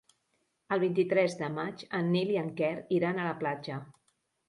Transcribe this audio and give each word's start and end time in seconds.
El 0.75 0.81
vint-i-tres 0.83 1.37
de 1.43 1.51
maig 1.59 1.85
en 2.01 2.11
Nil 2.17 2.35
i 2.37 2.43
en 2.47 2.53
Quer 2.63 2.75
iran 3.01 3.21
a 3.27 3.33
la 3.33 3.39
platja. 3.47 3.83